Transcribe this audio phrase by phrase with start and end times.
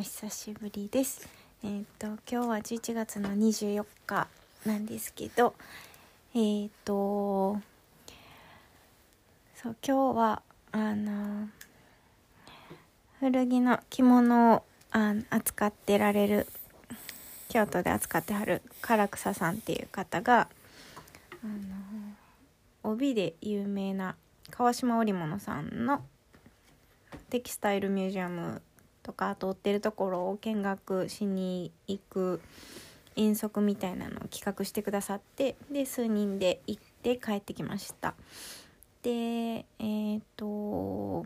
[0.00, 1.28] お久しぶりです。
[1.62, 4.28] えっ、と今日は11月の24日
[4.64, 5.52] なんですけど
[6.34, 7.58] えっ、と
[9.56, 10.42] そう今日は
[10.72, 11.50] あの
[13.18, 16.46] 古着の着物をあ扱ってられる
[17.50, 20.48] 京都で扱ってはる唐草さんっていう方が
[21.44, 21.46] あ
[22.84, 24.16] の帯で有名な
[24.50, 26.02] 川島織物さんの
[27.28, 28.62] テキスタイルミュージアム
[29.02, 32.40] とか通ってるところを見学しに行く
[33.16, 38.14] 遠足みたいなのを企画してくださってで数人で行って帰ってきました。
[39.02, 41.24] でえっ、と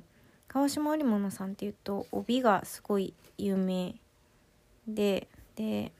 [0.48, 3.94] 川島織物さんっていうと帯がすごい有名
[4.86, 5.92] でで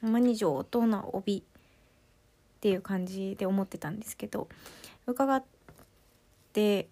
[0.00, 4.48] ほんまに上等な帯っていう感じで思ってたんですけど
[5.06, 5.44] 伺っ
[6.52, 6.88] て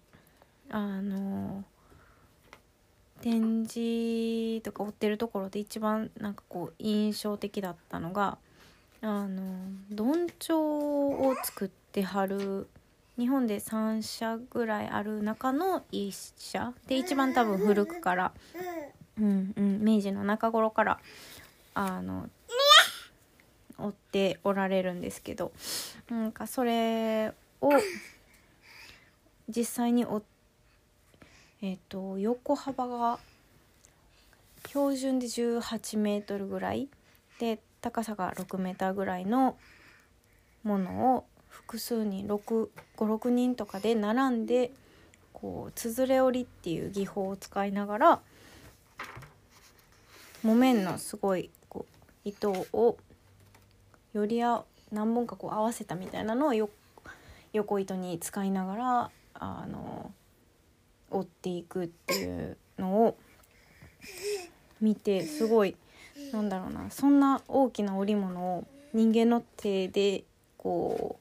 [0.69, 1.63] あの
[3.21, 8.37] 展示とか追ってるところで一番なんかこう印象的だったのが
[9.01, 9.41] あの
[9.91, 12.67] どんちょうを作ってはる
[13.17, 18.31] 日本で3社ぐらいある中の1社で一番多分古くから、
[19.19, 19.53] うん。
[19.55, 20.99] うん、明治の中頃から
[21.73, 22.29] あの
[23.79, 25.51] 追っておられるんですけど
[26.09, 27.71] なんかそれを
[29.47, 30.17] 実際に追
[31.61, 33.19] えっ、と横幅が
[34.67, 36.87] 標準で18メートルぐらい。
[37.39, 39.57] で高さが6メーターぐらいの
[40.63, 44.71] ものを複数人56人とかで並んで
[45.33, 48.19] こうつづれ織りっていう技法を使いながら
[50.43, 52.97] 木綿のすごいこう糸を
[54.13, 56.69] よりあ何本かこう合わせたみたいなのを
[57.53, 60.11] 横糸に使いながらあの
[61.09, 63.17] 追っていくっていうのを
[64.81, 65.75] 見てすごい
[66.31, 70.23] なんだろうなそんな大きな織物を人間の手で
[70.57, 71.19] こ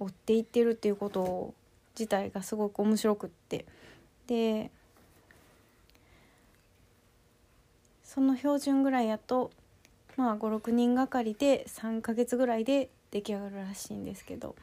[0.00, 1.54] う追っていってるっていうこと
[1.98, 3.64] 自体がすごく面白くって。
[4.26, 4.70] で
[8.02, 9.50] その標準ぐらいやと
[10.16, 14.54] まあ56人がかりで3ヶ月ぐらいで出来上がるらしいんですけど。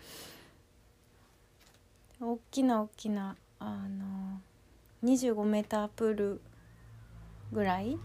[2.24, 4.42] 大きな大きなあの
[5.04, 6.42] 25メータープール
[7.52, 7.98] ぐらい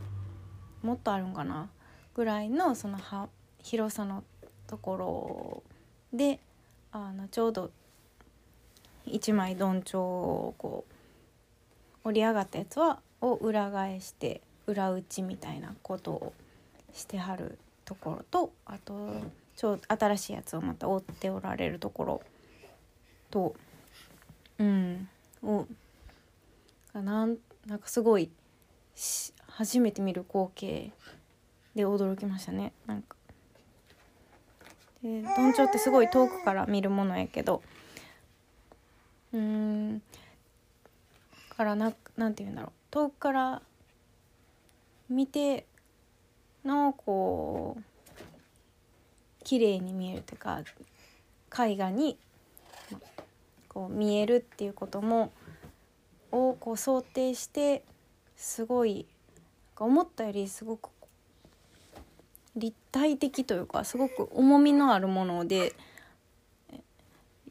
[0.82, 1.68] もっとあるんかな？
[2.14, 2.98] ぐらいのその
[3.62, 4.24] 広さの
[4.66, 5.62] ところ
[6.16, 6.40] で
[6.92, 7.70] あのちょうど
[9.06, 10.84] 1枚どんちょうをこ
[12.04, 16.32] う折り上がったやつはを裏返して裏打ちみたいなことを
[16.94, 19.10] してはるところとあと
[19.56, 22.22] ちょ新しいやつをまた折っておられるところ
[23.30, 23.54] と
[24.58, 25.08] うん。
[25.42, 25.66] を
[26.94, 27.36] なん
[27.66, 28.30] なんかすごい
[29.48, 30.92] 初めて見る光景
[31.74, 32.72] で驚きましたね。
[32.86, 33.16] なんか。
[35.02, 37.62] でどんちょうってすごい遠くから見るものやけど。
[39.32, 40.02] うん。
[41.50, 42.72] からななんて言うんだろう。
[42.90, 43.62] 遠くから
[45.08, 45.66] 見て
[46.64, 47.82] のこう
[49.44, 50.62] 綺麗に見えるというか
[51.66, 52.18] 絵画に
[53.76, 55.30] こう見えるっていうことも
[56.32, 57.84] をこう想定して
[58.34, 59.04] すごい
[59.78, 60.88] 思ったよりすごく
[62.56, 65.74] 立体的というかすごく重みのあるもので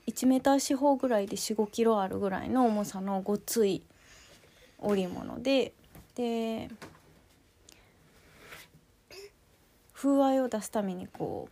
[0.07, 3.83] 1メーター四方ぐらいで45キロあるぐらいの重さのごつい
[4.79, 5.73] 織物で
[6.15, 6.69] で
[9.93, 11.49] 風合いを出すためにこ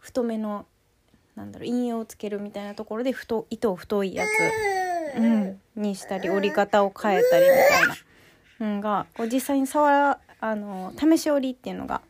[0.00, 0.66] 太めの
[1.36, 7.96] なんだろう陰陽をつけるみたいなところで太糸を太いやつ、うん、にしたり折り方を変えたりみたいな、
[8.60, 12.02] うん、がこう実際に触あの試し織りっていうのが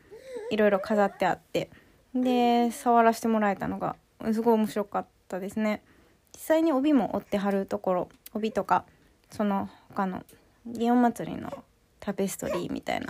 [0.51, 1.69] いろいろ飾ってあって。
[2.15, 3.97] で触らせてもらえたのが
[4.31, 5.83] すごい面白かったですね。
[6.33, 8.85] 実際に帯も折ってはるところ帯とか
[9.29, 10.23] その他の
[10.67, 11.51] 祇園祭りの
[11.99, 13.07] タペストリーみたいな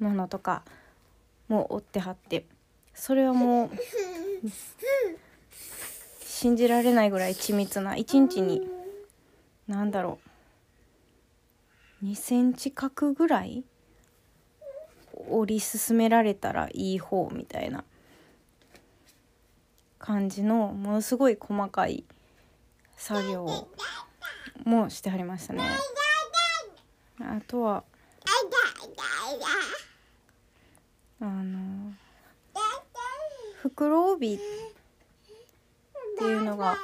[0.00, 0.64] ものとか
[1.48, 2.44] も折ってはって。
[2.94, 3.70] それはもう
[6.24, 8.68] 信じられないぐらい緻密な1日に
[9.66, 10.18] 何だろ
[12.02, 12.06] う。
[12.06, 13.64] 2センチ角ぐらい？
[15.28, 17.84] 折り進められたらいい方みたいな。
[19.98, 22.04] 感じのものすごい細かい
[22.96, 23.68] 作業
[24.64, 25.64] もしてはりましたね。
[27.20, 27.82] あとは
[31.20, 31.92] あの
[33.62, 34.38] 袋帯っ
[36.16, 36.76] ていうのが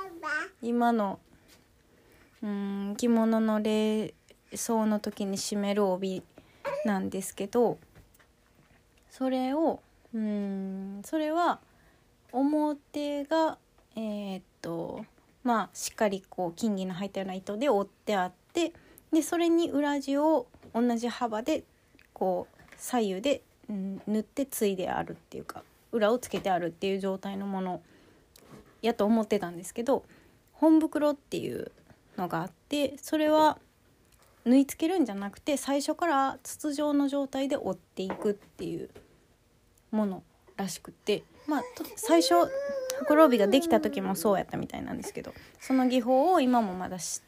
[0.60, 1.20] 今の
[2.42, 4.12] うん着物の礼
[4.52, 6.24] 装の時に締める帯
[6.84, 7.78] なんですけど
[9.08, 9.80] それを
[10.12, 11.60] うんそれは
[12.32, 13.56] 表が
[13.94, 15.04] えー、っと
[15.44, 18.72] まあしっかりこう金銀の入ったような糸で折ってあって
[19.12, 21.62] でそれに裏地を同じ幅で
[22.12, 25.62] こう左右で、うん、縫ってついであるっていうか。
[25.94, 27.80] 裏をつけてあるっていう状態のもの
[28.82, 30.04] やと思ってたんですけど
[30.52, 31.70] 本袋っていう
[32.18, 33.58] のがあってそれは
[34.44, 38.90] 縫い付けるんじゃなくて最初から筒状の状態で折っていくっていう
[39.90, 40.22] もの
[40.56, 41.62] らしくてまあ
[41.96, 42.34] 最初
[42.98, 47.22] 袋帯ができた時もそうやったみたいなんですけどその技法を今もまだし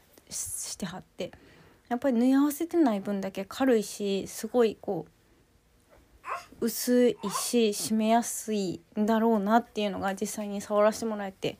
[0.78, 1.32] てはって
[1.88, 5.10] やっぱり縫い合わせてない分だけ軽いしすごいこう
[6.60, 11.58] 薄いし締めやすいんだろうなっていうのが実際に触らせてもらえて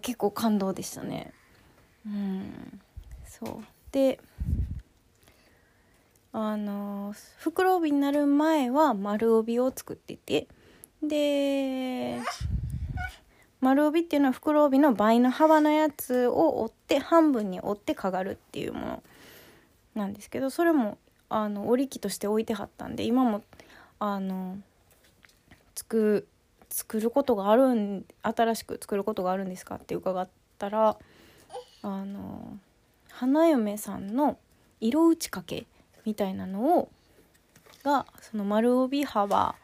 [0.00, 1.32] 結構感動でしたね。
[2.06, 2.80] うん
[3.26, 4.18] そうで
[6.32, 10.48] あの袋帯になる前は丸帯を作ってて
[11.02, 12.20] で
[13.60, 19.02] 丸帯っていうのは袋帯の倍の幅のやつを折って半分に折ってかがるっていうもの
[19.94, 20.98] なんですけどそれも
[21.34, 23.42] あの織り機として置いてはったんで今も
[23.98, 24.58] あの
[25.74, 26.26] 作
[26.68, 30.96] 作ることがあるん新しく作ることがあるんですかって伺ったら
[31.82, 32.58] あの
[33.10, 34.38] 花嫁さんの
[34.80, 35.66] 色打ち掛け
[36.04, 36.88] みたいなのを
[37.84, 39.54] がその丸帯幅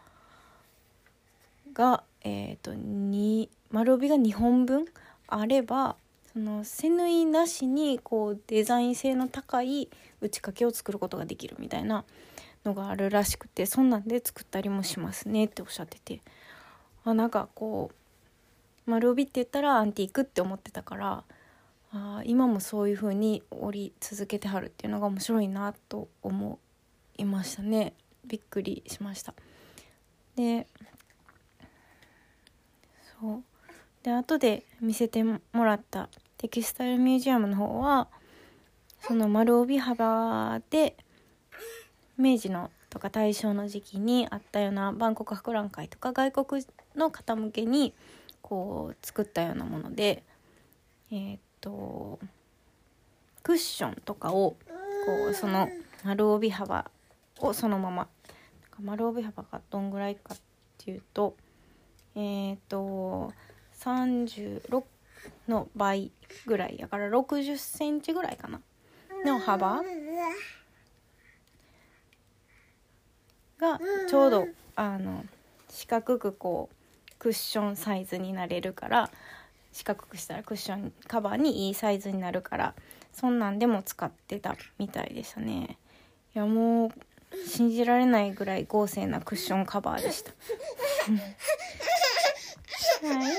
[1.73, 4.87] がえっ、ー、と2丸帯が2本分
[5.29, 5.97] あれば
[6.32, 9.88] その背縫いなしにこうデザイン性の高い
[10.20, 12.05] 打ち掛けを作ることができるみたいな
[12.65, 16.20] のがあるらしくてそんなんで作ったりもしますねっておっしゃってて。
[17.05, 17.91] あなんかこ
[18.87, 21.25] う丸帯って言ったらアンティークって思ってたから
[21.93, 26.59] あ今もそういう風に織り続けてはるっていうのが面白いなと思
[27.17, 27.94] いましたね。
[28.26, 29.35] びっくりしました。
[30.37, 30.67] で
[33.20, 33.43] そう。
[34.03, 38.09] で後で見せてもらったテキスタイルミュージアムの方は
[39.00, 40.96] その丸帯幅で
[42.16, 46.66] 明治のとか大正の時期にあったような万国博覧会とか外国
[46.96, 47.94] の方向けに
[48.42, 50.22] こう作ったようなもので
[51.10, 52.18] えー、っと
[53.42, 54.56] クッションとかを
[55.06, 55.68] こうその
[56.04, 56.90] 丸帯幅
[57.40, 58.08] をそのまま
[58.82, 60.38] 丸帯幅がどんぐらいかっ
[60.78, 61.36] ていうと
[62.14, 63.32] えっ、と
[63.78, 64.82] 36
[65.46, 66.10] の倍
[66.46, 68.60] ぐらいやから60センチぐらいかな。
[69.25, 69.82] の幅
[73.59, 75.25] がちょうどあの
[75.69, 76.75] 四角くこう
[77.19, 79.11] クッションサイズになれるから
[79.73, 82.75] 四角くしたらクッションカバーにいいサイズになるから
[83.12, 85.76] そんなんでも使ってたみたいでしたね。
[86.35, 86.93] いやもう
[87.47, 90.31] 信じられないぐらい豪勢なクッションカバーでした。
[93.06, 93.37] はい。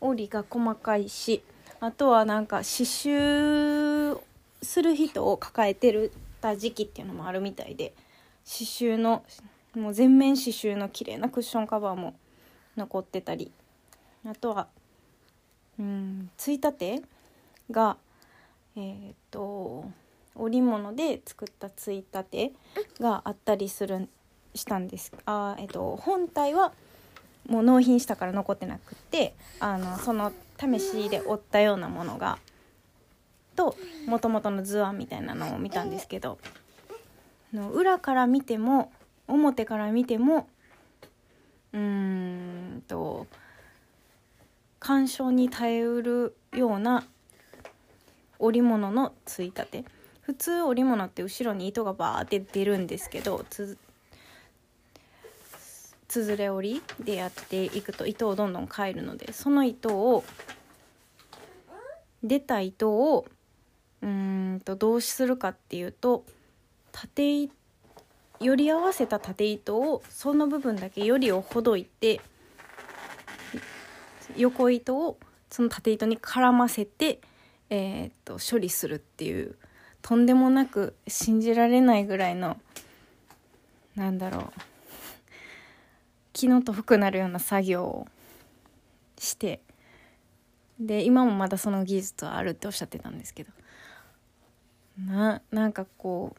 [0.00, 1.42] 折りが細かいし
[1.80, 4.18] あとはなんか刺繍
[4.62, 7.92] する人を抱えてるた時期っていうのもあるみたいで
[8.44, 9.24] 刺繍の
[9.74, 12.14] もう全面刺繍の綺麗なクッションカバーも
[12.76, 13.50] 残ってたり。
[14.24, 14.66] あとは
[15.78, 17.02] うんついたて
[17.70, 17.96] が
[18.74, 19.84] えー、っと
[20.34, 22.52] 織物で作ったついたて
[22.98, 24.08] があったりする
[24.54, 25.12] したんです。
[25.26, 26.72] あえっと本体は
[27.48, 32.38] もう納品したから残ってなくってあのその試しで折ったようなものが
[33.54, 33.76] と
[34.06, 36.38] もともとの図案みたいなのを見たんですけど
[37.52, 38.92] の裏から見ても
[39.28, 40.48] 表から見ても
[41.72, 43.26] うーんと
[44.78, 47.04] 鑑賞に耐えうるような
[48.38, 49.84] 織物のついたて。
[50.26, 53.78] 普通織物って後ろに糸がバーって出るんですけどつ
[56.08, 60.24] つづれ織りでやっていくと糸をどんどん変えるのでその糸を
[62.22, 63.26] 出た糸を
[64.02, 66.24] うんとどうするかっていうと
[66.92, 67.48] 縦
[68.40, 72.20] より合わせた縦糸をその部分だけよりをほどいて
[74.36, 75.18] 横糸を
[75.50, 77.20] その縦糸に絡ませて、
[77.70, 79.56] えー、っと処理するっていう
[80.02, 82.58] とんでもなく信じられないぐらいの
[83.94, 84.75] なんだろう。
[86.36, 88.06] 気の遠くなるような作業を
[89.18, 89.60] して
[90.78, 93.50] で今もまだその技術はあるっておっしゃってたんですけど。
[94.98, 96.34] ななんかこ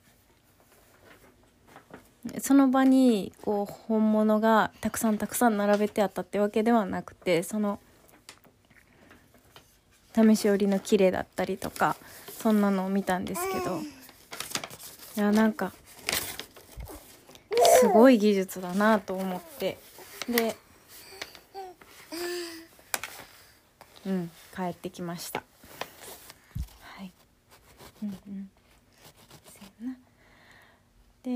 [2.36, 7.80] うその場にこう本物がたくさんたくさん並べてあったってわけではなくてその
[10.16, 11.96] 試し織りの切れだったりとか
[12.40, 13.80] そんなのを見たんですけど。
[15.18, 15.74] いやなんか
[17.80, 19.78] すごい技術だなと思って。
[20.30, 20.56] で
[24.06, 25.44] うん帰ってきました。
[26.82, 27.12] はい。
[28.04, 28.50] うんうん。
[29.54, 29.98] せやな。
[31.24, 31.32] で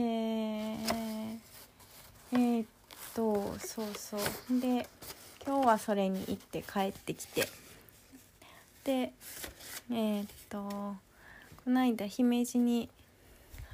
[2.34, 2.66] えー、っ
[3.14, 4.20] とそうそう。
[4.60, 4.88] で
[5.46, 7.48] 今日はそれに行って帰ってきて。
[8.84, 9.14] で
[9.92, 10.60] えー、っと
[11.64, 12.90] この間姫路に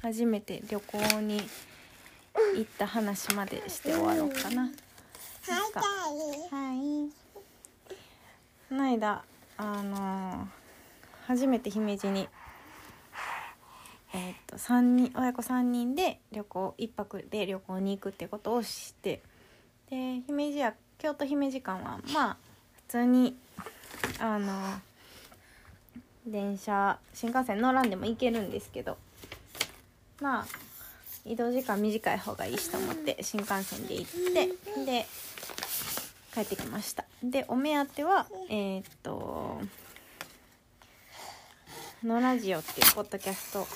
[0.02, 1.40] 初めて旅行に
[2.56, 4.70] 行った話までして終わろうかな。
[5.48, 7.10] なんかはい
[8.68, 9.24] この間
[9.56, 10.46] あのー
[11.26, 12.28] 初めて姫路に
[14.14, 19.22] えーっと3人親子3人で旅行1泊で旅行に行くってことをして
[19.90, 22.36] で姫路や京都姫路間はまあ
[22.76, 23.36] 普通に
[24.18, 24.80] あの
[26.26, 28.96] 電車新幹線乗らんでも行けるんですけど
[30.20, 30.46] まあ
[31.24, 35.06] 移動時間短い方がいいしと思って新幹線で行ってで
[36.34, 37.04] 帰ってきました。
[37.22, 39.60] でお目当てはえーっと
[42.04, 43.66] 「のラジオ」っていうポッドキャスト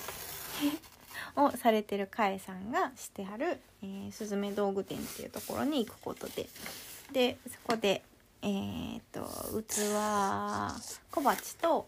[1.42, 6.48] をされてるかえさんがしてはる、えー、すずめ道具店っていうところに行くことで。
[7.12, 8.02] でそこで
[8.42, 9.22] えー、っと
[9.62, 9.92] 器
[11.10, 11.86] 小鉢と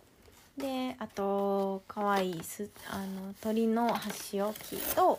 [0.56, 5.18] であと可愛いすあの鳥の箸置きと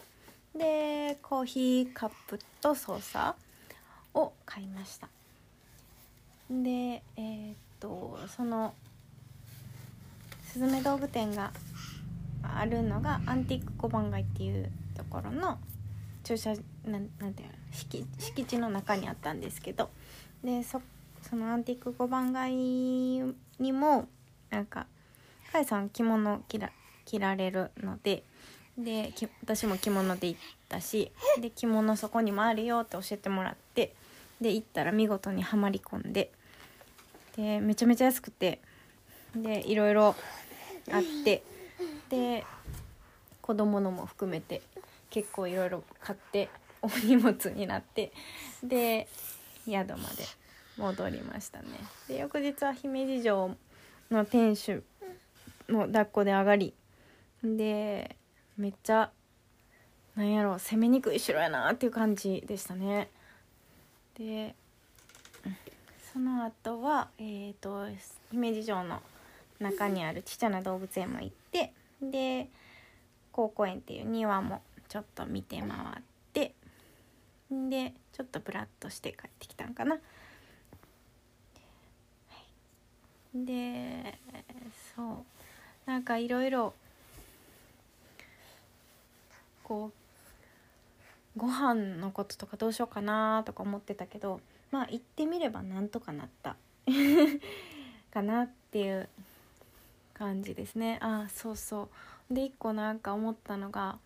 [0.56, 5.10] でコーヒーカップとソーサーを買いました。
[6.50, 8.74] でえー、っとその
[10.46, 11.52] すずめ道具店が
[12.42, 15.58] あるのがアンティーク小番街っていうところの
[16.24, 16.54] 駐車
[16.86, 19.90] なんなんていうの敷敷地の中にあったんですけど
[20.44, 20.82] でそ
[21.22, 24.08] そのアンティーク小番街にも
[24.50, 24.88] なんか
[25.52, 26.72] かえさん着物着ら
[27.04, 28.24] 着られるので
[28.78, 33.94] でき私も着物で行ったしで着物そこにもあるよって教えてもらって
[34.42, 36.32] で行ったら見事にはまり込んで
[37.38, 38.60] でめちゃめちゃ安くて
[39.36, 40.16] でいろいろ
[40.92, 41.44] あって
[42.10, 42.46] で
[43.42, 44.62] 子供のも含めて
[45.10, 46.50] 結構いろいろ買って
[46.82, 48.12] お荷物になって
[48.64, 49.08] で
[49.66, 50.26] 宿まで
[50.78, 51.66] 戻りましたね。
[52.08, 53.56] で翌日は姫路城
[54.12, 54.84] の店主
[55.70, 56.74] の抱っこで上がり
[57.44, 58.16] で
[58.58, 59.12] めっちゃ
[60.16, 63.10] なんやろ攻めにくい城やなっていう感じでしたね。
[64.18, 64.56] で
[66.14, 67.88] その後はえーと
[68.32, 69.02] 姫路城の
[69.60, 72.48] 中にあるちっちゃな動物園も行ってで
[73.34, 76.54] 高校園っていう庭もちょっと見て回って
[77.52, 79.96] でちょっとブラッとして帰ってきたんかな。
[79.96, 80.00] は
[83.36, 84.18] い、で
[84.96, 85.26] そう。
[85.86, 86.74] なんかいろいろ
[89.76, 89.92] こ
[91.36, 94.40] うご飯のこととかどうしようかなとか思ってたけど
[94.72, 96.56] まあ行ってみればなんとかなった。
[98.12, 99.10] かなっていう
[100.14, 101.00] 感じですね。
[101.02, 101.90] あそうそ
[102.30, 102.34] う。
[102.34, 103.98] で一個なんか思ったのが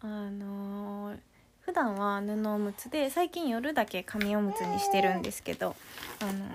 [0.00, 1.18] あのー、
[1.60, 5.76] 普段は布おむつで最近夜だけ紙おむつにしてるんですけど
[6.20, 6.46] あの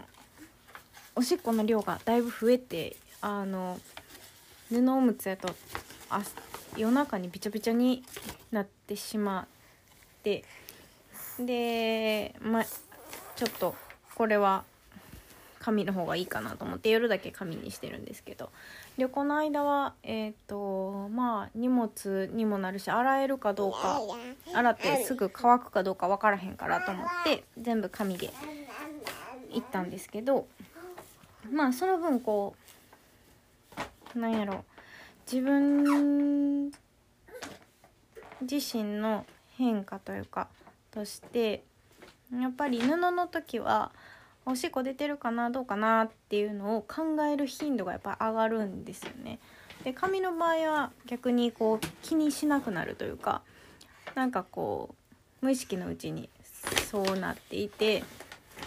[1.15, 3.79] おしっこの量がだいぶ増えてあの
[4.69, 5.53] 布おむつやと
[6.09, 6.23] あ
[6.77, 8.03] 夜中にびちゃびちゃに
[8.51, 10.43] なってしまって
[11.39, 13.75] でまちょっと
[14.15, 14.63] これは
[15.59, 18.49] 紙の方がいいかなと思って夜だけ紙にしてるんですけど。
[18.95, 24.01] 旅行の間はえっ、ー、とまあ荷物にもなるし洗えるかどうか
[24.53, 28.29] 洗ってすぐ乾くかどうか分からへんからと思って全部紙で
[29.51, 30.47] 行ったんですけど
[31.51, 32.55] まあその分こ
[34.15, 34.63] うなんやろ
[35.25, 36.71] 自分
[38.41, 39.25] 自身の
[39.57, 40.47] 変化というか
[40.91, 41.63] として
[42.31, 43.91] やっぱり布の時は
[44.45, 49.39] おしっこ出てるかなどうかなっていうのを考える頻度がやっぱ上がるんですよね。
[49.83, 53.41] で髪の場合は逆にこう気にしなくなるというか
[54.15, 54.95] なんかこ
[55.41, 56.29] う無意識のうちに
[56.89, 58.03] そうなっていて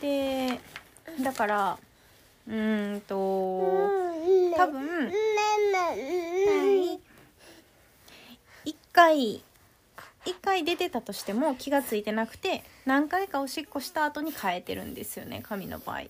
[0.01, 0.61] で
[1.23, 1.79] だから
[2.47, 4.06] うーんと
[4.57, 5.13] 多分
[8.65, 9.43] 一回
[10.25, 14.95] 一回出てたとしても気が付いてなくて何回かおしっこした後に変えてるん。
[14.95, 16.03] ですよね紙の場合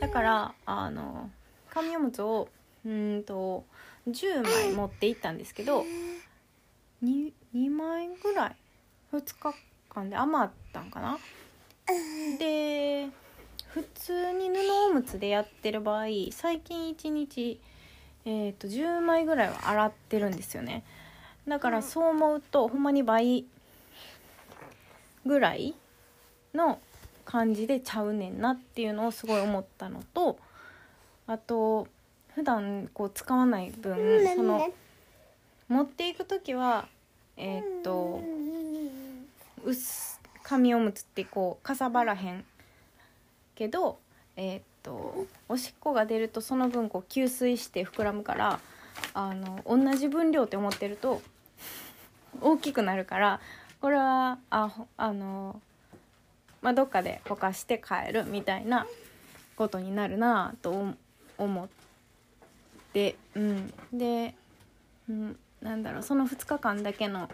[0.00, 1.30] だからあの
[1.70, 2.48] 紙おむつを
[2.86, 3.22] うん。
[3.24, 3.64] と
[4.08, 5.36] 10枚持って行ったん。
[5.38, 5.84] ですけど
[7.04, 8.56] 2, 2枚ぐらい
[9.12, 9.54] 2日
[9.90, 10.90] 間で余ったん。
[10.90, 11.18] かな
[12.38, 13.08] で
[13.74, 17.60] 普通に布おむつでやってる場合最近1日、
[18.24, 20.82] えー、と10枚ぐらいは洗ってるんですよね。
[21.46, 23.44] だからそう思うとほんまに倍
[25.24, 25.74] ぐらい
[26.54, 26.80] の
[27.24, 30.38] 感じでちゃうねんなっていうのをすごい思ったのと
[31.26, 31.86] あと
[32.34, 33.96] 普段こう使わない分
[34.34, 34.72] その
[35.68, 36.88] 持っていく時は
[37.36, 38.20] えー、っと
[39.64, 42.44] 薄紙おむつってこうかさばらへん
[43.60, 43.98] けど
[44.38, 48.58] えー、っとおしっこが出るとその分こう吸水して膨らむから
[49.12, 51.20] あの同じ分量って思ってると
[52.40, 53.40] 大きくなるから
[53.82, 55.60] これはああの、
[56.62, 58.86] まあ、どっかでほかして帰るみたいな
[59.56, 60.94] ことになるなと
[61.36, 61.68] 思っ
[62.94, 63.74] てうん。
[63.92, 64.34] で、
[65.06, 67.28] うん、なんだろうその2日間だけの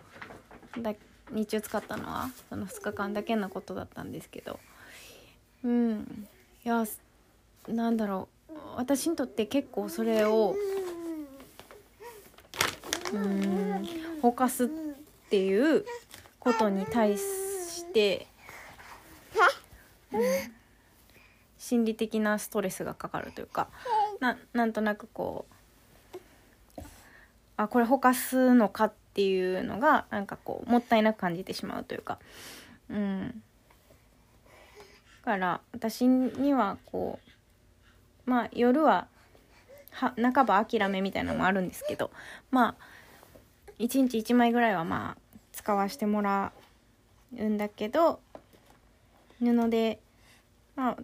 [0.78, 0.92] だ
[1.30, 4.59] 日中使ったのはその2日間だけのことだったんですけど
[5.66, 6.28] うん。
[6.64, 6.85] いや
[7.68, 8.52] なんだろう。
[8.76, 10.54] 私にとって結構それを
[13.12, 13.88] うん
[14.23, 14.68] ほかすっ
[15.28, 15.85] ていう
[16.38, 18.26] ことに対して、
[20.12, 20.20] うん、
[21.58, 23.68] 心理的なストレスがかかるというか
[24.20, 25.46] ななんとなくこ
[26.78, 26.82] う
[27.56, 32.18] あこれほかすのかっていうのがなんかこうもったいなく感じてしまうというか
[32.88, 33.42] うん。
[35.26, 37.18] から私にはこ
[38.26, 39.09] うまあ夜は
[39.90, 42.12] は半ば諦めみたいなのもあるんですけど
[42.52, 42.75] まあ
[43.80, 46.52] 1日1枚ぐらいはまあ使わせてもら
[47.37, 48.21] うんだけど
[49.40, 49.99] 布で
[50.76, 50.97] まあ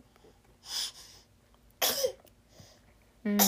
[3.25, 3.39] うん。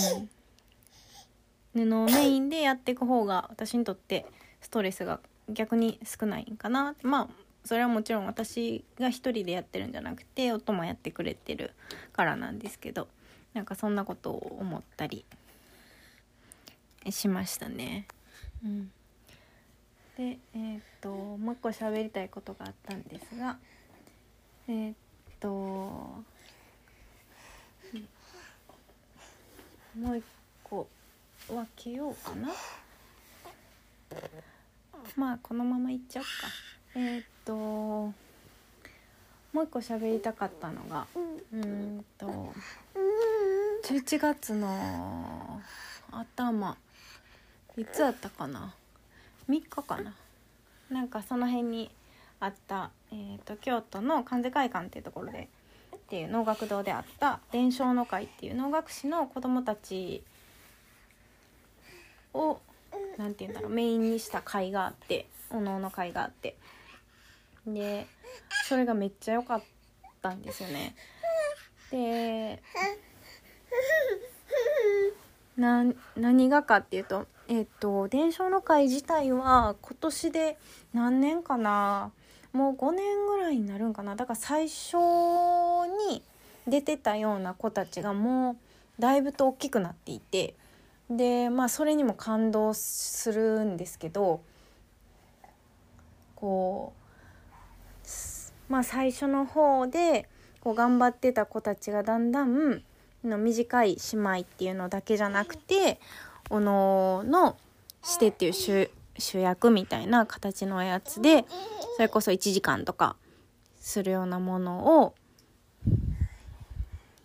[1.74, 4.26] 布をメインでやっていく方が私にとって
[4.60, 6.94] ストレスが逆に少ないんかな。
[7.02, 11.72] まあそれはもちろん私が一人でやってるんじゃなくて夫もやってくれてる
[12.12, 13.08] からなんですけど
[13.54, 15.24] なんかそんなことを思ったり
[17.10, 18.06] しましたね。
[18.64, 18.90] うん、
[20.16, 23.58] でえー、っともう一個喋りたいことがあったんですが
[24.68, 24.94] えー、っ
[25.40, 26.24] とも
[30.12, 30.24] う一
[30.62, 30.88] 個
[31.48, 32.48] 分けようかな。
[35.16, 36.30] まあこのままいっちゃおうか
[36.96, 38.12] えー、っとも
[39.56, 41.06] う一個喋りたかったのが
[41.52, 42.04] うん。
[42.18, 42.52] と
[43.84, 45.60] 11月の
[46.10, 46.76] 頭
[47.76, 48.74] いつあったかな
[49.48, 50.14] ？3日かな？
[50.90, 51.90] なんかその辺に
[52.40, 55.48] あった、えーと、京都の関西会館っていうところで
[55.96, 60.22] っていう能楽堂であった伝承の会っていう能楽師の子供たち
[62.34, 62.58] を
[63.16, 66.56] 何て言うんだろうメインにした会があっておのおの会があって
[67.66, 68.06] で
[68.66, 69.62] それがめっちゃ良かっ
[70.20, 70.94] たんですよね。
[71.90, 72.62] で
[75.56, 75.84] な
[76.16, 80.58] 何がかっていうとえっ、と伝承の会自体は今年で
[80.92, 82.10] 何年かな？
[82.52, 84.16] もう5年ぐらいになるんかな？
[84.16, 84.96] だから最初
[86.08, 86.22] に
[86.66, 88.56] 出てたような子たちがも
[88.98, 90.54] うだいぶと大きくなっていて
[91.10, 94.40] でまあそれにも感動するんですけど
[96.34, 97.03] こう
[98.74, 102.82] まあ最初の方でこう頑張ってた子たちがだんだん
[103.22, 106.00] の短い姉妹っていうのだけじゃなくて
[106.50, 107.56] おのの
[108.02, 111.44] してっていう主主役みたいな形のやつで
[111.94, 113.14] それこそ1時間とか
[113.78, 115.14] するようなものを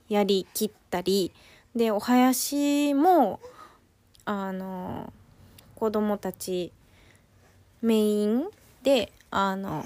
[0.08, 1.32] やりきったり
[1.76, 3.40] でお囃子も
[4.24, 5.12] あの
[5.74, 6.72] 子供たち
[7.82, 8.44] メイン
[8.84, 9.84] であの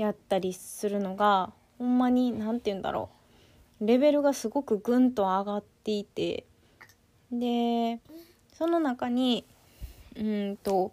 [0.00, 3.10] やったりするのがほんまに何て言うんだろ
[3.82, 3.86] う。
[3.86, 6.46] レベルがすごくぐんと上がっていて。
[7.30, 8.00] で
[8.54, 9.44] その中に
[10.16, 10.92] うんと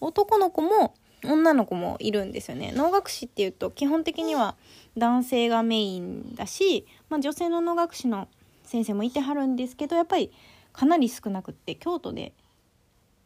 [0.00, 2.72] 男の子も女の子もいるんですよね。
[2.74, 4.54] 能楽師っていうと基本的には
[4.96, 8.28] 男性がメインだし、まあ、女性の能楽師の
[8.64, 10.32] 先生もいてはるんですけどやっぱり
[10.72, 12.32] かなり少なくって京都で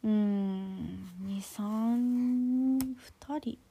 [0.03, 3.64] うん232人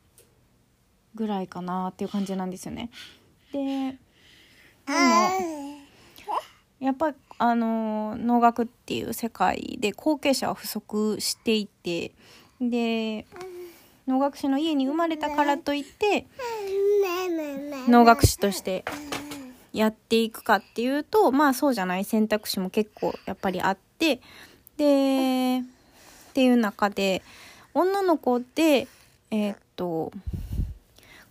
[1.14, 2.90] ぐらいかなっていう感じなんですよね。
[3.53, 6.35] ででも
[6.81, 12.12] やっぱりあの能楽っていう世界で後継者は不足していて
[12.61, 13.27] で
[14.07, 16.27] 能楽師の家に生まれたからといって
[17.88, 18.85] 能楽師として
[19.72, 24.20] やっていくかっていうとまあそうじゃない選択肢も結構やっぱりあって
[24.77, 27.22] でっていう中で
[27.72, 28.87] 女の子で
[29.31, 30.12] えー、っと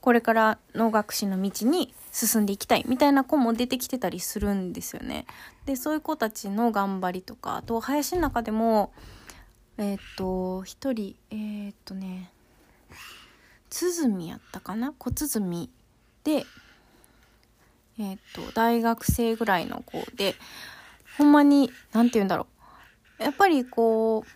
[0.03, 5.25] これから能楽師の道に進んでいきたいみたいな子も出てきてたりするんですよね。
[5.65, 8.91] でそういう子たちの頑張りとかあと林の中でも
[9.77, 12.33] えっ、と一人えっ、とね
[13.69, 14.91] 鼓やったかな？
[14.91, 15.69] 小鼓
[16.25, 16.45] で
[17.97, 20.35] えっ、と大学生ぐらいの子で
[21.17, 22.47] ほんまに何て言うんだろ
[23.21, 24.29] うやっぱりこう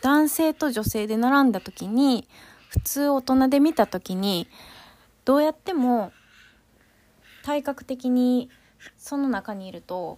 [0.00, 2.28] 男性と女性で並んだ時に
[2.68, 4.46] 普通大人で見た時に
[5.28, 6.10] どうやっても
[7.44, 8.48] 体格的に
[8.96, 10.16] その中にいると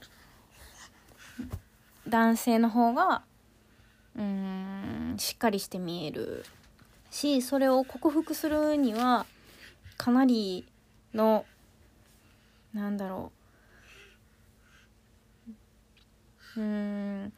[2.08, 3.24] 男性の方が
[4.16, 6.44] うんしっかりして見える。
[7.10, 9.26] しそれを克服するには
[9.96, 10.64] かなり
[11.12, 11.44] の
[12.72, 13.32] なんだろ
[16.56, 17.32] ううん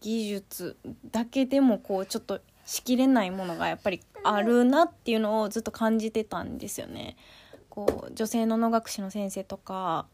[0.00, 0.78] 技術
[1.10, 7.16] だけでもこうちょっとしきれないものがやっぱりあるなっていうのをずっと感じてたんですよね。
[7.70, 10.04] こう女性の能楽師の先生とか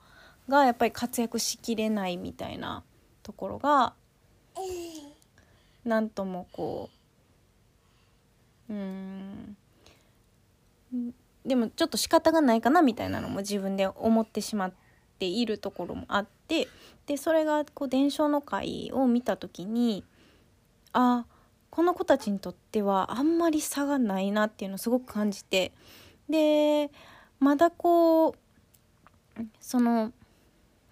[0.48, 2.84] がやっぱり活躍しきれないみたいな
[3.24, 3.94] ところが
[5.84, 6.90] なんともこ
[8.68, 9.56] ううん
[11.44, 14.72] でもちょっと仕方がないかなみたいなのも自分で思ってしまっ
[15.18, 16.68] ているところもあって
[17.06, 20.04] でそれがこう伝承の会を見た時に
[20.92, 21.26] あ
[21.74, 25.72] この子たちにとってはあんまり差がないなっていうのをすごく感じて
[26.28, 26.88] で
[27.40, 28.34] まだこう
[29.60, 30.12] その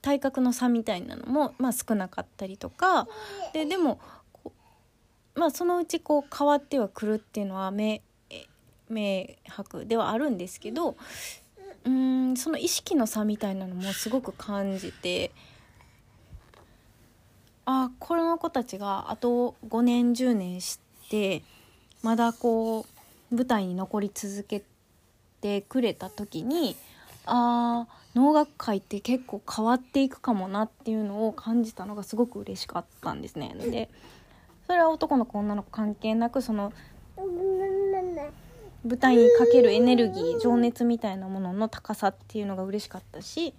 [0.00, 3.06] 体格の差みたいなのも、まあ、少なかったりとか
[3.52, 4.00] ででも
[5.36, 8.00] まあそのうちこう変わってはくるっていうのは明
[8.90, 10.96] 明白ではあるんですけど
[11.84, 15.30] うんその意識の差みたいなのもすごく感じて
[17.64, 21.42] あこの子たちがあと5年10年して
[22.02, 22.86] まだこ
[23.32, 24.62] う舞台に残り続け
[25.40, 26.76] てくれた時に
[27.26, 33.54] あ能楽界って結構変わっていくかもなっていうのを感じたのがすごく嬉しかったんですね。
[33.58, 33.88] で
[34.66, 36.72] それは男の子女の子関係なくその
[38.84, 43.54] 舞台にかけるエネルギー情熱みたいなものの高さっていうのが嬉しかったし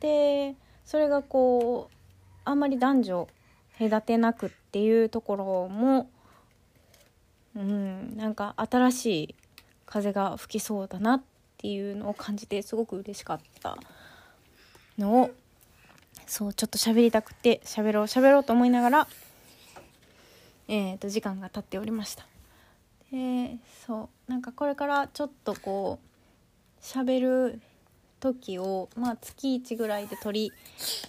[0.00, 2.01] でそれがこう
[2.44, 3.28] あんまり男女
[3.78, 6.10] 隔てなくっていうところも
[7.56, 9.34] うんなんか新しい
[9.86, 11.22] 風が吹きそうだなっ
[11.58, 13.76] ていうのを感じてすごく嬉しかった
[14.98, 15.30] のを
[16.26, 19.08] そうちょっと喋りたくて喋ろう喋ろうと思いながら
[20.68, 22.26] えーと、時間が経っておりました。
[23.10, 27.60] でそうなんかこれからちょっとこう喋る
[28.20, 30.50] 時をまあ月1ぐらいで撮り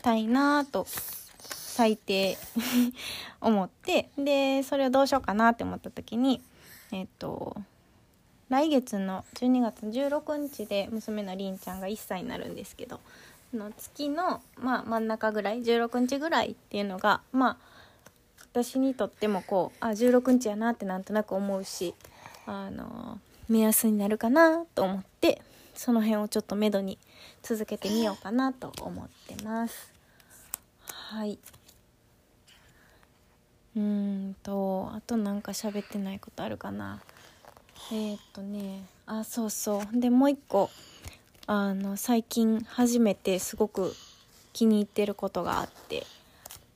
[0.02, 0.86] たいなと
[1.74, 2.38] 最低。
[3.42, 4.10] 思って。
[4.18, 6.42] でそれをどうしようかなって思った時に
[6.92, 7.58] えっ、と
[8.50, 13.00] 来月の12月16日で娘のりんちゃんが1歳になるんですけど
[13.52, 17.58] の月の、まあ、真ん中ぐらい16日ぐらいっていうのがまあ
[18.52, 21.96] 私にとってもこうあ16日やなってなんとなく思うし
[22.46, 25.42] あの目安になるかなと思って
[25.74, 27.00] その辺をちょっとめどに
[27.42, 29.92] 続けてみようかなと思ってます。
[30.86, 31.40] はい。
[33.76, 37.02] うんとあとなんか喋ってないことあるかな。
[37.92, 40.00] えー、っとねあそうそう。
[40.00, 40.70] でもう一個
[41.48, 43.94] あの最近初めてすごく
[44.54, 46.06] 気に入ってることがあって。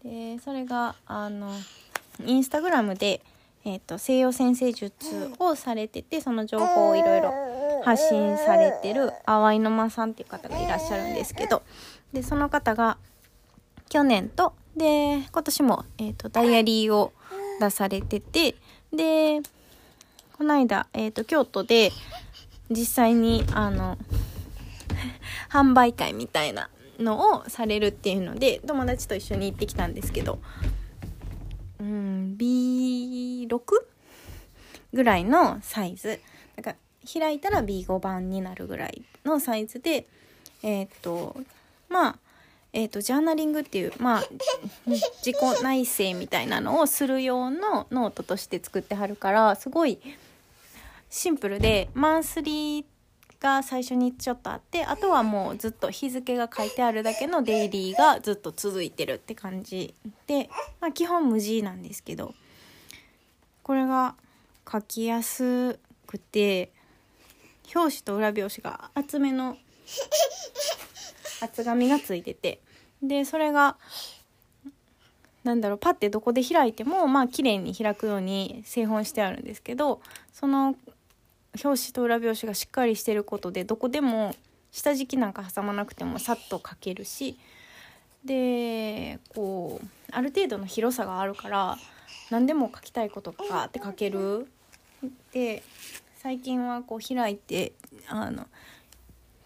[0.03, 1.51] でそれがあの
[2.25, 3.21] インスタグラムで、
[3.65, 7.33] えーと、西洋先生術をされててその情報をいろいろ
[7.83, 11.61] 発信されてる淡井の間さんっていう方がいらっしゃるんですけど。
[12.13, 12.97] でその方が
[13.89, 17.11] 去年とで今年も、えーと、ダイアリーを
[17.59, 18.55] 出されてて
[18.93, 19.41] で
[20.37, 21.91] この間、えーと京都で
[22.69, 23.97] 実際にあの
[25.49, 30.39] 販売会みたいなのをされるっていうので友達と一緒に行ってきたんですけど
[31.79, 33.59] うん B6
[34.93, 36.19] ぐらいのサイズ。
[36.55, 36.75] なんか
[37.11, 40.07] 開いたら B5 番になるぐらいのサイズで
[40.63, 41.35] えっ、と
[41.87, 42.19] まあ
[42.73, 44.23] えーと、ジャーナリングっていう、まあ、
[44.85, 49.99] 自己内省みたいなのをする用のノートとして作ってはるからすごい
[51.09, 52.85] シンプルでマンスリー
[53.39, 59.93] が最初にちょっとあってあとはもうずっと日付が書いてあるだけのデイリーがずっと続いてるって感じ
[60.25, 60.49] で、
[60.81, 62.33] まあ、基本無地なんですけど
[63.63, 64.15] これが
[64.69, 66.71] 書きやすくて
[67.75, 69.57] 表紙と裏表紙が厚めの
[71.41, 72.59] 厚紙がついてて。
[73.01, 73.77] でそれが
[75.43, 80.01] なんだろうパッてどこで開いてもまあ綺麗に開くように製本してあるんですけど
[80.33, 80.75] その
[81.63, 84.35] 表紙と裏表紙がしっかりしてることでどこでも
[84.71, 87.39] 下敷きなんか挟まなくてもさっと描けるし
[88.25, 91.77] でこうある程度の広さがあるから
[92.29, 94.47] 何でも書きたいことかって書ける。
[95.31, 95.63] で
[96.17, 97.71] 最近はこう開いて
[98.07, 98.47] あの「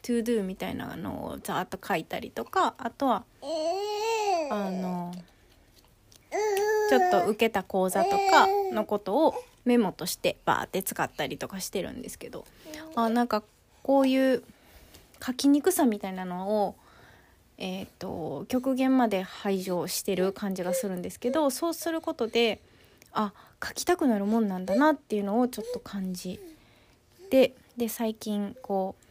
[0.01, 3.23] to do」みたいなのをざーっと書いたりとかあとは
[4.49, 5.13] あの
[6.89, 9.35] ちょっと受けた講座とかのことを
[9.65, 12.45] メモとしてバーって使ったりとかしてるんですけど
[12.95, 13.43] あなんか
[13.83, 14.43] こういう
[15.23, 16.75] 書きにくさみたいなのを
[17.63, 22.59] えーと、極限まで排除してる感じがするんですけどそうすることで
[23.13, 23.33] あ
[23.63, 26.39] 書きたくなるもんなんだなっていうのをちょっと感じ
[27.29, 29.10] てで最近こう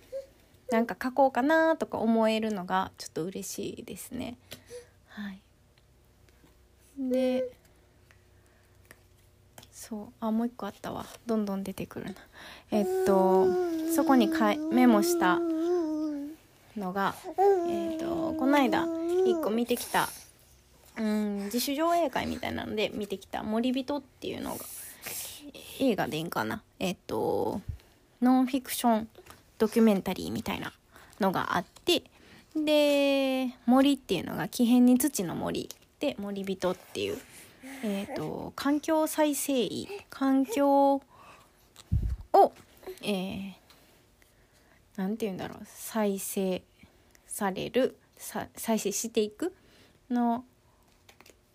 [0.70, 4.37] なんか書こうかなとか思えるのがちょっと嬉しいですね。
[5.09, 5.40] はい、
[6.98, 7.44] で
[9.72, 12.12] そうあもう一個あったわどんどん出てくるな。
[12.70, 13.46] えっと
[13.94, 15.40] そこにかいメモした
[16.76, 17.14] のが、
[17.68, 20.09] えーと、この間1個見てきた
[20.96, 24.64] うん自主上映会みたいなので見てきた「森人」っていうのが
[25.80, 27.61] 映画でいいんかなえっ、と
[28.20, 29.09] ノンフィクション
[29.61, 30.73] ドキュメンタリーみたいな
[31.20, 32.03] のがあって
[32.57, 35.68] で森っていうのが木偏に土の森
[36.01, 37.18] で森人っていう、
[37.85, 41.03] えーと、環境再生医環境を、
[43.03, 43.53] えー、
[44.96, 46.62] 何て言うんだろう再生
[47.27, 49.55] されるさ再生していく
[50.11, 50.46] の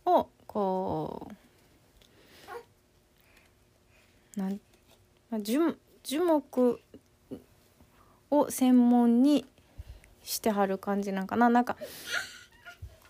[0.06, 1.28] をこ
[4.38, 4.60] うなん、
[5.32, 5.58] まあ、樹
[6.04, 6.80] 樹木
[8.31, 9.45] を専門に
[10.23, 11.49] してはる感じなんかな。
[11.49, 11.77] なんか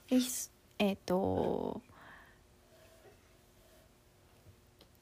[0.09, 1.81] えっ、ー、と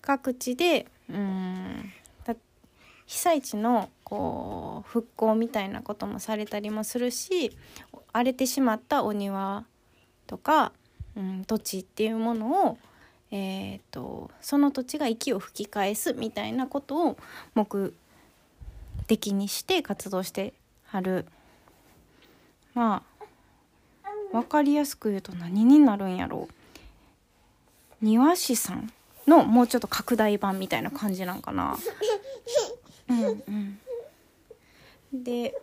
[0.01, 1.93] 各地でうん
[3.05, 7.55] 被災地のこう復興みたいなこともされたりもするし
[8.11, 9.65] 荒れてしまったお庭
[10.27, 10.71] とか、
[11.15, 12.77] うん、土地っていうものを、
[13.31, 17.17] えーと、その土地が息を吹き返すみたいなことを
[17.55, 17.93] 目
[19.07, 20.53] 的にして活動して
[20.85, 21.25] はる。
[22.73, 23.13] まあ
[24.31, 26.53] 分かりやすく言うと何になるんやろう。
[28.01, 28.91] 庭師さん
[29.27, 31.77] のもうちょっと拡大版みたいな感じなんかな。
[33.09, 33.79] うんうん。
[35.23, 35.53] で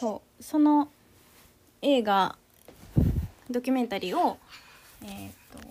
[0.00, 0.88] そうその
[1.82, 2.36] 映画
[3.50, 4.38] ドキュメンタリーを
[5.04, 5.68] え、ー、と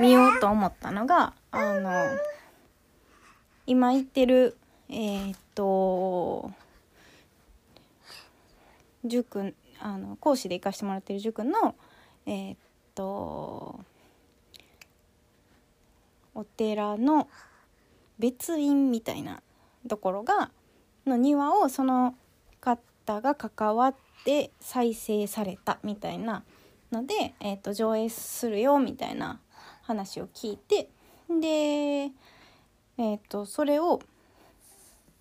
[0.00, 1.90] 見ようと思ったのがあの
[3.70, 4.56] 今行ってる
[4.88, 6.50] えっ、と
[9.04, 11.76] 塾あの講師で行かしてもらってる塾の
[12.26, 12.56] えっ、
[12.96, 13.78] と
[16.34, 17.28] お寺の
[18.18, 19.40] 別院みたいな
[19.88, 20.50] ところが
[21.06, 22.16] の庭をその
[22.60, 26.42] 方が関わって再生されたみたいな
[26.90, 29.38] ので、えーと、上映するよみたいな
[29.82, 30.88] 話を聞いて
[31.28, 32.10] で、
[32.98, 34.00] えーと、それを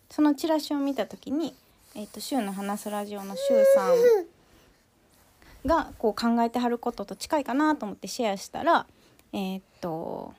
[0.09, 1.55] そのチラシを見た時に
[1.95, 8.87] 「えーと、週の話すラジオ」の週さんがこう考えてはることと近いかなと思ってシェアしたら
[9.33, 10.33] えっ、ー、と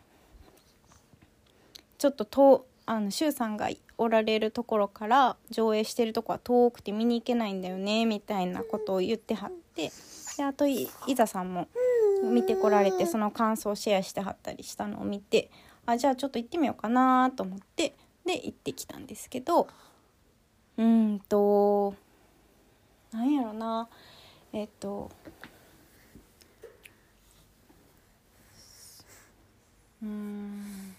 [1.98, 9.92] ちょっと遠あの周さんがおられるところから上映してるとこは遠くて見に行けないんだよねみたいなことを言ってはって
[10.36, 11.68] であといざさんも
[12.24, 15.50] 見てこられてその感想をシェアしてはったりしたのを見て
[15.90, 19.66] あじゃあちょっと行ってみようかなと思ってで行ってきたんですけど
[20.76, 21.94] うんと
[23.12, 23.88] なんやろな。
[24.52, 25.10] えっと
[30.02, 30.94] うん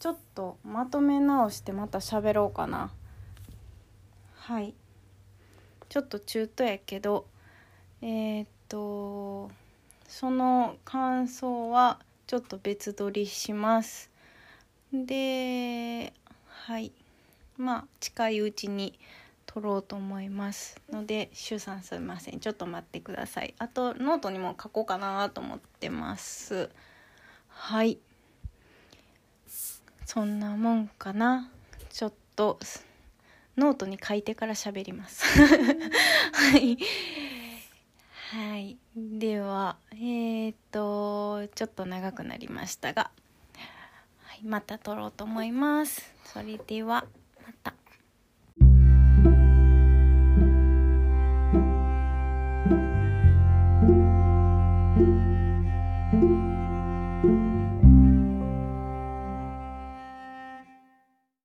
[0.00, 2.90] ちょっとまとめ直してまた喋ろうかな。
[4.34, 4.74] はい。
[5.88, 7.26] ちょっと中途やけど
[8.02, 9.50] えー、っと
[10.08, 14.10] その感想はちょっと別撮りします。
[14.92, 16.12] で
[16.46, 16.92] はい。
[17.56, 18.98] まあ近いうちに
[19.46, 22.40] 撮ろうと思いますので周さんすいません。
[22.40, 23.54] ちょっと待ってください。
[23.58, 26.70] あとノートにも書こうかなと思ってます。
[27.48, 27.98] はい。
[30.06, 31.50] そんなもんかな。
[31.90, 32.58] ちょっと
[33.56, 35.24] ノートに書いてから喋ります。
[36.32, 36.78] はい。
[38.34, 38.76] はい。
[38.96, 43.12] ではえー、っとちょっと長くなりましたが、
[44.24, 46.12] はい、また撮ろうと思います。
[46.24, 47.04] それでは。